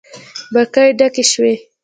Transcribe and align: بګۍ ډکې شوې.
بګۍ 0.53 0.89
ډکې 0.99 1.23
شوې. 1.31 1.53